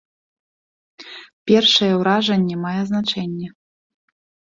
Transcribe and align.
Першае 1.53 1.91
ўражанне 1.99 2.55
мае 2.65 2.75
значэнне. 2.91 3.47